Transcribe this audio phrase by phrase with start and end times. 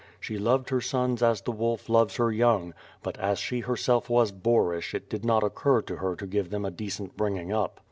[0.19, 4.31] She loved her sons as the wolf loves her young, but as she herself was
[4.31, 7.79] boorish it did not occur to her to give them a decent bringing up.